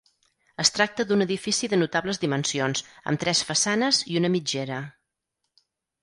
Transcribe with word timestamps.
Es 0.61 0.71
tracta 0.75 1.03
d'un 1.09 1.23
edifici 1.25 1.67
de 1.73 1.77
notables 1.81 2.19
dimensions 2.23 2.81
amb 3.11 3.21
tres 3.25 3.41
façanes 3.51 3.99
i 4.13 4.17
una 4.23 4.33
mitgera. 4.37 4.79